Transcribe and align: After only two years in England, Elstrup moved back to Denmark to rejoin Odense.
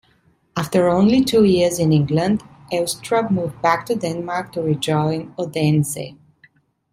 After 0.57 0.89
only 0.89 1.23
two 1.23 1.43
years 1.43 1.77
in 1.77 1.93
England, 1.93 2.41
Elstrup 2.71 3.29
moved 3.29 3.61
back 3.61 3.85
to 3.85 3.93
Denmark 3.93 4.51
to 4.53 4.63
rejoin 4.63 5.31
Odense. 5.37 5.95